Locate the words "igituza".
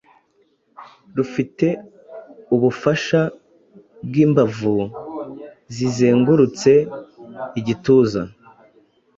7.59-8.21